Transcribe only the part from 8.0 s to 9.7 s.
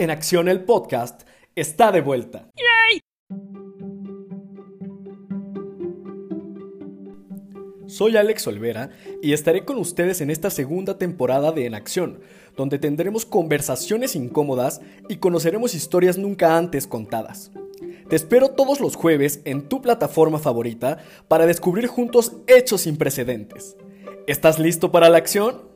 Alex Olvera y estaré